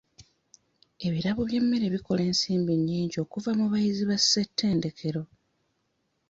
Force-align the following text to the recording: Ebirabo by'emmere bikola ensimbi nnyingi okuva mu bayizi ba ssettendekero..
Ebirabo 1.05 1.41
by'emmere 1.49 1.85
bikola 1.93 2.21
ensimbi 2.29 2.73
nnyingi 2.75 3.17
okuva 3.25 3.51
mu 3.59 3.65
bayizi 3.71 4.03
ba 4.09 4.17
ssettendekero.. 4.21 5.21